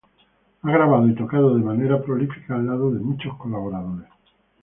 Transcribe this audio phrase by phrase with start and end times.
[0.63, 4.09] Ha grabado y tocado de manera prolífica al lado de muchos colaboradores.